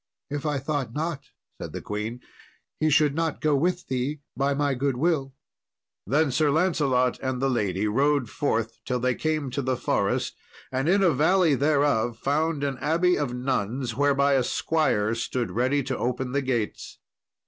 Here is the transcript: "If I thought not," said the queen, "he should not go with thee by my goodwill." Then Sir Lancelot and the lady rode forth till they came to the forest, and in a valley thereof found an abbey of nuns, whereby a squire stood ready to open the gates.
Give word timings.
"If 0.31 0.47
I 0.47 0.57
thought 0.57 0.93
not," 0.93 1.25
said 1.61 1.73
the 1.73 1.79
queen, 1.81 2.21
"he 2.79 2.89
should 2.89 3.13
not 3.13 3.39
go 3.39 3.55
with 3.55 3.85
thee 3.85 4.21
by 4.35 4.55
my 4.55 4.73
goodwill." 4.73 5.35
Then 6.07 6.31
Sir 6.31 6.49
Lancelot 6.49 7.19
and 7.19 7.39
the 7.39 7.51
lady 7.51 7.87
rode 7.87 8.27
forth 8.27 8.79
till 8.83 8.99
they 8.99 9.13
came 9.13 9.51
to 9.51 9.61
the 9.61 9.77
forest, 9.77 10.35
and 10.71 10.89
in 10.89 11.03
a 11.03 11.11
valley 11.11 11.53
thereof 11.53 12.17
found 12.17 12.63
an 12.63 12.79
abbey 12.79 13.15
of 13.15 13.35
nuns, 13.35 13.93
whereby 13.95 14.33
a 14.33 14.43
squire 14.43 15.13
stood 15.13 15.51
ready 15.51 15.83
to 15.83 15.95
open 15.99 16.31
the 16.31 16.41
gates. 16.41 16.97